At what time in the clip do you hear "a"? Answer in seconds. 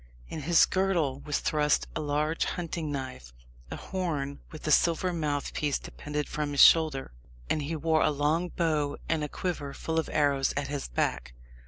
1.95-2.01, 3.69-3.75, 4.65-4.71, 8.01-8.09, 9.23-9.29